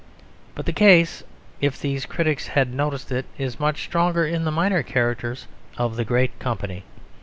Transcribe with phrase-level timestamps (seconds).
[0.55, 1.21] But the case,
[1.61, 5.45] if these critics had noticed it, is much stronger in the minor characters
[5.77, 6.83] of the great company.